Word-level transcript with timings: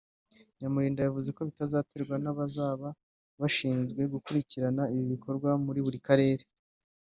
Nyamurinda 0.59 1.01
yavuze 1.03 1.29
ko 1.37 1.41
bizaterwa 1.49 2.15
n’abazaba 2.23 2.87
bashinzwe 3.39 4.01
gukurikirana 4.13 4.83
ibi 4.93 5.05
bikorwa 5.13 5.49
muri 5.65 5.79
buri 5.85 5.99
karere 6.07 6.43